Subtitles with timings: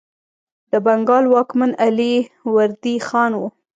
[0.71, 2.13] د بنګال واکمن علي
[2.53, 3.41] وردي خان و.